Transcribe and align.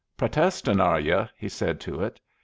"Protestin', 0.17 0.79
are 0.81 0.99
you?" 0.99 1.27
he 1.37 1.47
said 1.47 1.79
to 1.81 2.01
it. 2.01 2.19